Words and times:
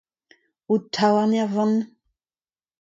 Ho 0.65 0.75
taouarn 0.95 1.33
er 1.41 1.49
vann! 1.55 1.75